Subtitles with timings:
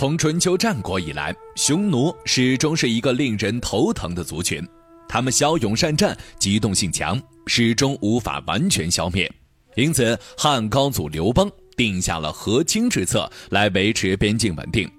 [0.00, 4.66] 从春秋战国以来，匈奴始终是一个令人头疼的族群。
[5.06, 9.30] 他们骁勇善战，机动性强，始终无法完全消灭。
[9.76, 14.90] 因此，汉高祖刘邦定下了和亲之策，来维持边境稳定。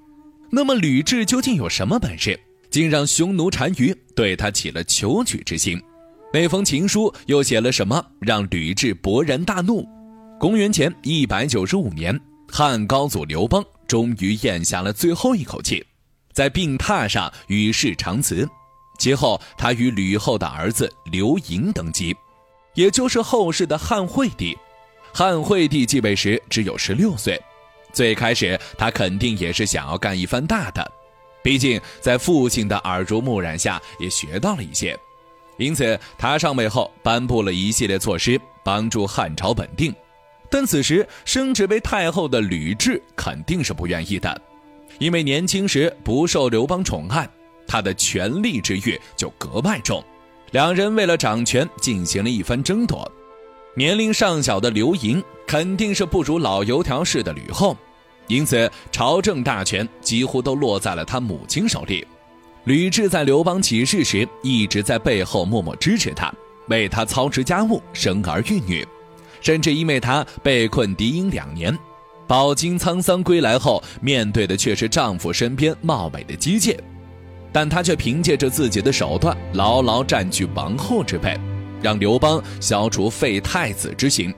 [0.51, 2.39] 那么，吕雉究竟有什么本事，
[2.69, 5.81] 竟让匈奴单于对他起了求取之心？
[6.31, 9.83] 那封情书又写了什么，让吕雉勃然大怒？
[10.39, 15.85] 公元前一百九十五年，汉高祖刘邦终于咽下了最后一口气，
[16.31, 18.47] 在病榻上与世长辞。
[18.97, 22.15] 其后，他与吕后的儿子刘盈登基，
[22.73, 24.57] 也就是后世的汉惠帝。
[25.13, 27.37] 汉惠帝继位时只有十六岁，
[27.91, 30.89] 最开始他肯定也是想要干一番大的，
[31.43, 34.97] 毕竟在父亲的耳濡目染下也学到了一些，
[35.57, 39.93] 因此他上位后颁布了一系列措施，帮助汉朝稳定。
[40.51, 44.39] 但此时升职为太后的吕雉肯定是不愿意的，
[44.99, 47.27] 因为年轻时不受刘邦宠爱。
[47.65, 50.03] 他的权力之欲就格外重，
[50.51, 53.09] 两人为了掌权进行了一番争夺。
[53.73, 57.77] 年龄尚小的刘盈肯定是不如老油条似的吕后，
[58.27, 62.05] 因此朝政大权几乎都落在了他母亲手里。
[62.65, 66.29] 吕雉在刘邦起事时一直在背后默默支持他，
[66.67, 68.85] 为他操持家务、生儿育女，
[69.41, 71.77] 甚至因为他被困敌营两年，
[72.27, 76.79] 饱经沧桑归来后，面对的却是丈夫身边貌美的姬妾。
[77.53, 81.37] 但她却凭借着自己的手段，牢牢占据王后之位，
[81.81, 84.33] 让刘邦消除废太子之心。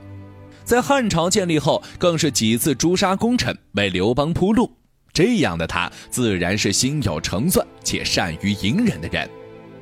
[0.64, 4.68] 在汉朝建立后，更是几次诛杀功臣，为刘邦铺路。
[5.12, 9.30] 这样的他，自然是心有成算且善于隐忍的人。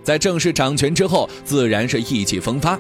[0.03, 2.79] 在正式掌权之后，自然是意气风发。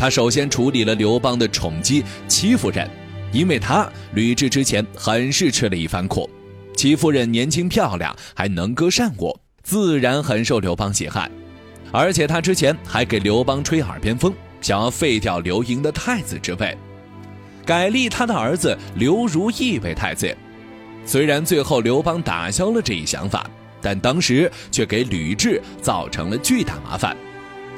[0.00, 2.88] 他首先处理了刘邦的宠姬戚夫人，
[3.32, 6.28] 因为他吕雉之前很是吃了一番苦。
[6.74, 9.38] 戚夫人年轻漂亮，还能歌善舞。
[9.62, 11.30] 自然很受刘邦喜爱，
[11.92, 16.74] 而且他之前还给刘邦吹耳边风，想要废掉刘盈的太子之位，
[17.66, 20.34] 改立他的儿子刘如意为太子。
[21.04, 23.46] 虽然最后刘邦打消了这一想法，
[23.82, 27.14] 但当时却给吕雉造成了巨大麻烦。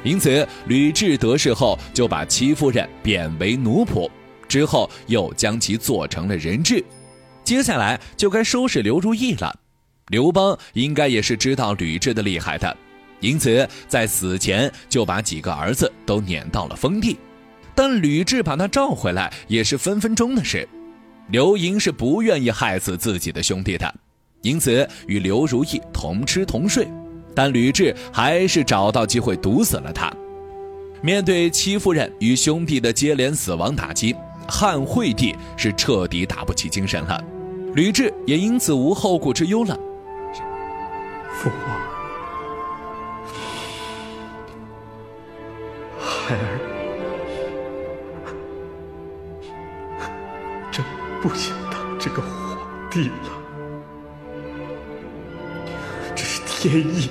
[0.04, 4.10] 因此，吕雉得势后就把戚夫人贬为奴仆，
[4.48, 6.84] 之后又将其做成了人质。
[7.44, 9.54] 接下来就该收拾刘如意了。
[10.08, 12.76] 刘邦应该也是知道吕雉的厉害的，
[13.20, 17.16] 因此在死前就把几个儿子都撵到了封地。
[17.74, 20.68] 但吕雉把他召回来也是分分钟的事。
[21.28, 23.94] 刘盈是不愿意害死自己的兄弟的，
[24.42, 26.86] 因此与刘如意同吃同睡。
[27.34, 30.12] 但吕雉还是找到机会毒死了他。
[31.00, 34.14] 面对戚夫人与兄弟的接连死亡打击，
[34.48, 37.20] 汉惠帝是彻底打不起精神了，
[37.74, 39.76] 吕雉也因此无后顾之忧了。
[41.34, 41.80] 父王，
[45.98, 46.58] 孩儿
[50.70, 50.84] 真
[51.20, 52.56] 不想当这个皇
[52.90, 53.14] 帝了，
[56.14, 57.10] 这是天意。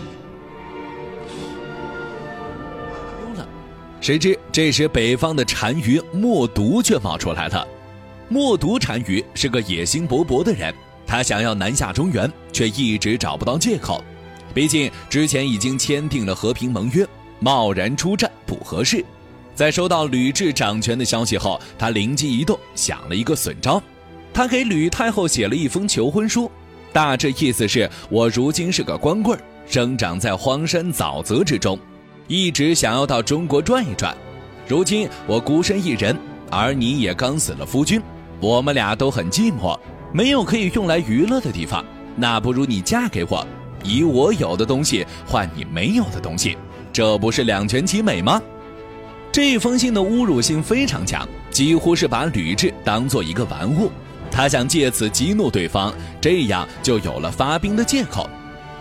[4.01, 7.65] 谁知这时北方的单于默毒却冒出来了。
[8.27, 10.73] 默毒单于是个野心勃勃的人，
[11.05, 14.03] 他想要南下中原，却一直找不到借口。
[14.55, 17.07] 毕竟之前已经签订了和平盟约，
[17.39, 19.05] 贸然出战不合适。
[19.53, 23.81] 在收到吕雉掌权的消息后，他灵机一动，想了一个损招。
[24.33, 26.49] 他给吕太后写了一封求婚书，
[26.91, 29.37] 大致意思是：我如今是个光棍，
[29.67, 31.77] 生长在荒山沼泽之中，
[32.31, 34.15] 一直想要到中国转一转。
[34.65, 36.17] 如今我孤身一人，
[36.49, 38.01] 而你也刚死了夫君，
[38.39, 39.77] 我们俩都很寂寞，
[40.13, 41.83] 没有可以用来娱乐的地方。
[42.15, 43.45] 那不如你嫁给我。
[43.83, 46.57] 以我有的东西换你没有的东西，
[46.93, 48.41] 这不是两全其美吗？
[49.29, 53.91] 这封信的侮辱性非常强，几乎是把吕雉当做一个玩物。
[54.31, 58.29] 他想借此激怒对方，这样就有了发兵的借口。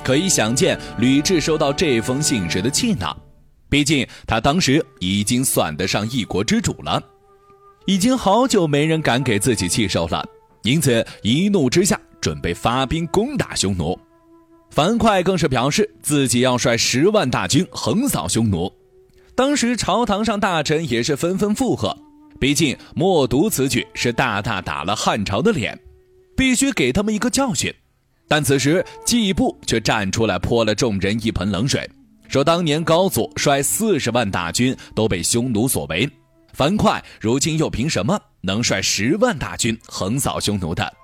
[0.05, 3.17] 可以想见吕雉收到这封信时的气恼，
[3.71, 7.03] 毕竟他当时已经算得上一国之主了，
[7.87, 10.23] 已经好久没人敢给自己气受了，
[10.65, 13.99] 因此一怒之下准备发兵攻打匈奴。
[14.71, 18.73] 樊哙更是表示自己要率十万大军横扫匈奴，
[19.35, 21.97] 当时朝堂上大臣也是纷纷附和，
[22.39, 25.79] 毕竟默读此举是大大打了汉朝的脸，
[26.37, 27.73] 必须给他们一个教训。
[28.29, 31.91] 但此时季布却站出来泼了众人一盆冷水，
[32.31, 36.09] 说当年高祖率四十万大军都被匈奴所围，
[36.53, 40.95] 樊哙如今又凭什么能率十万大军横扫匈奴的？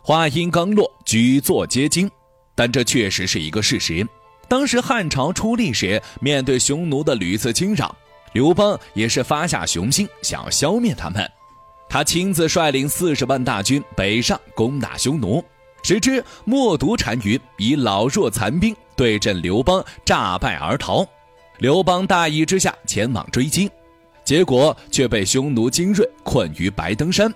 [0.00, 2.08] 话音刚落，举座皆惊。
[2.54, 4.06] 但这确实是一个事实。
[4.46, 7.96] 当时汉朝出力时，面对匈奴的屡次侵扰，
[8.32, 11.28] 刘邦也是发下雄心，想要消灭他们。
[11.88, 15.44] 他亲自率领四十万大军北上攻打匈奴，
[15.82, 21.06] 谁知冒毒单于以老弱残兵对阵刘邦，诈败而逃。
[21.58, 23.70] 刘邦大意之下前往追击，
[24.24, 27.32] 结果却被匈奴精锐困于白登山。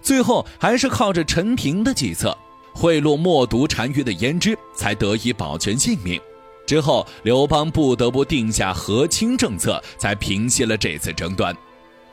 [0.00, 2.36] 最后还是靠着陈平的计策，
[2.74, 6.20] 贿赂冒毒单于的胭脂，才得以保全性命。
[6.66, 11.56] 之后，刘邦不得不定下和亲政策，才平息了这次争端。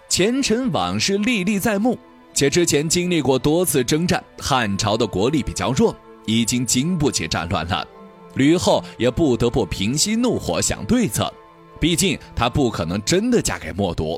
[0.07, 1.97] 前尘往事历历在目，
[2.39, 5.93] 且之前经历过多次征战，汉朝的国力比较弱，
[6.25, 7.85] 已经经不起战乱了。
[8.35, 11.29] 吕后也不得不平息怒火，想对策。
[11.81, 14.17] 毕竟她不可能真的嫁给默毒。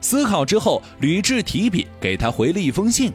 [0.00, 3.12] 思考之后，吕雉提笔给他回了一封信。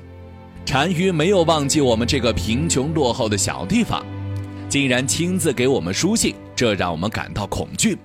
[0.66, 4.02] 单于没有忘记我们这个贫穷落后的小地方，
[4.70, 6.34] 竟然亲自给我们书信。
[6.56, 7.98] 这让我们感到恐惧。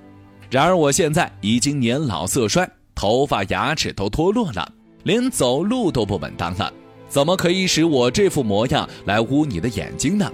[0.50, 4.69] 然而我现在已经年老色衰，头发、牙齿都脱落了，
[5.05, 6.73] 连走路都不稳当了。
[7.09, 10.33] 怎么可以使我这副模样来污你的眼睛呢？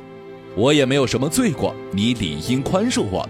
[0.57, 3.29] 我也没有什么罪过，你理应宽恕我。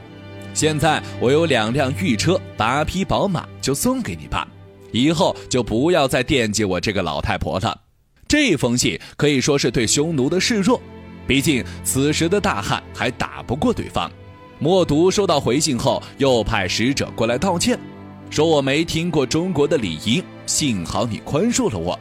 [0.54, 4.46] 现在我有两辆御车、八匹宝马，就送给你吧。
[4.92, 7.78] 以后就不要再惦记我这个老太婆了。
[8.26, 10.80] 这封信可以说是对匈奴的示弱，
[11.26, 14.10] 毕竟此时的大汉还打不过对方。
[14.58, 17.78] 默毒收到回信后，又派使者过来道歉，
[18.30, 21.98] 说我没听过中国的礼仪，幸好你宽恕了我。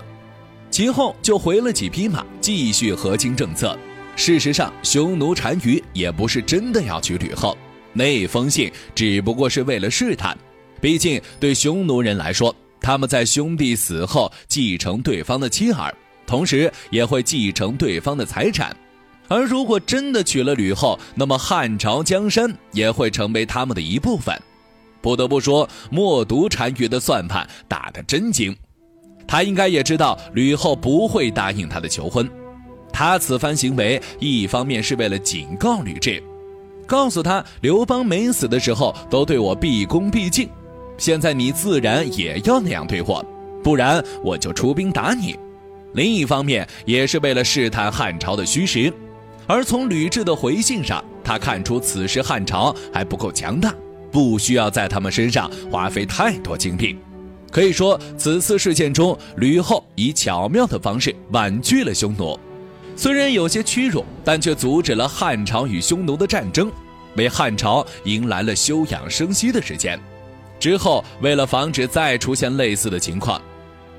[0.69, 3.77] 其后就回了几匹马，继续和亲政策。
[4.15, 7.57] 事实上，匈奴单于也不是真的要娶吕后，
[7.93, 10.37] 那封信只不过是为了试探。
[10.81, 15.93] 毕竟对匈奴人来说，他们在兄弟死后继承对方的妻儿，
[16.25, 18.75] 同时也会继承对方的财产。
[19.29, 24.39] 而如果真的娶了吕后，那么汉朝江山也会成为他们的一部分。
[25.01, 28.55] 不得不说，默读单于的算盘打得真精。
[29.27, 32.29] 他应该也知道吕后不会答应他的求婚。
[32.93, 36.23] 他此番行为，一方面是为了警告吕雉，
[36.85, 40.49] 告诉他刘邦没死的时候都对我毕恭毕敬，
[40.97, 43.23] 现在你自然也要那样对我，
[43.63, 45.37] 不然我就出兵打你。
[45.93, 48.91] 另一方面，也是为了试探汉朝的虚实。
[49.45, 53.73] 而从吕雉的回信上，他看出此时汉朝还不够强大，
[54.17, 56.97] 不需要在他们身上花费太多精力。
[57.51, 62.35] 可以说，此次事件中，吕后以巧妙的方式婉拒了匈奴，
[62.95, 66.71] 虽然有些屈辱，但却阻止了汉朝与匈奴的战争，
[67.15, 69.99] 为汉朝迎来了休养生息的时间。
[70.59, 73.39] 之后，为了防止再出现类似的情况，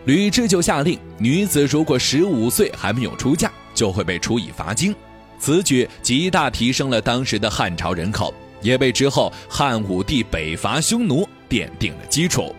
[0.06, 4.92] 吕雉就下令，女子如果十五岁还没有出嫁，就会被处以罚金。
[5.38, 12.54] 此举极大提升了当时的汉朝人口，也为之后汉武帝北伐匈奴奠定了基础。